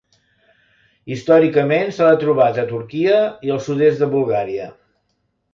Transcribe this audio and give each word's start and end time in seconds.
Històricament 1.15 1.93
se 1.97 2.07
l'ha 2.09 2.17
trobat 2.25 2.59
a 2.63 2.65
Turquia 2.73 3.21
i 3.49 3.55
al 3.57 3.63
sud-est 3.67 4.03
de 4.05 4.11
Bulgària. 4.15 4.69